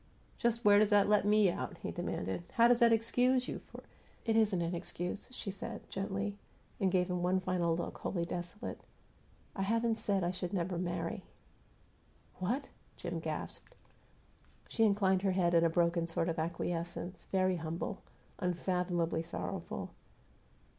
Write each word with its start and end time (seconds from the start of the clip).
"Just 0.39 0.65
where 0.65 0.79
does 0.79 0.89
that 0.89 1.07
let 1.07 1.25
me 1.25 1.51
out?" 1.51 1.77
he 1.77 1.91
demanded. 1.91 2.41
"How 2.53 2.67
does 2.67 2.79
that 2.79 2.91
excuse 2.91 3.47
you 3.47 3.59
for" 3.59 3.83
"It 4.25 4.35
isn't 4.35 4.59
an 4.63 4.73
excuse," 4.73 5.27
she 5.31 5.51
said, 5.51 5.87
gently, 5.91 6.39
and 6.79 6.91
gave 6.91 7.07
him 7.07 7.21
one 7.21 7.39
final 7.39 7.77
look, 7.77 7.99
wholly 7.99 8.25
desolate. 8.25 8.81
"I 9.55 9.61
haven't 9.61 9.99
said 9.99 10.23
I 10.23 10.31
should 10.31 10.53
never 10.53 10.79
marry." 10.79 11.21
"What?" 12.39 12.65
Jim 12.97 13.19
gasped. 13.19 13.75
She 14.67 14.85
inclined 14.85 15.21
her 15.21 15.33
head 15.33 15.53
in 15.53 15.63
a 15.63 15.69
broken 15.69 16.07
sort 16.07 16.29
of 16.29 16.39
acquiescence, 16.39 17.25
very 17.25 17.57
humble, 17.57 18.01
unfathomably 18.39 19.21
sorrowful. 19.21 19.91